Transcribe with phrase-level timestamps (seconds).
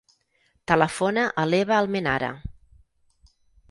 [0.71, 2.35] Telefona a l'Eva Almenara.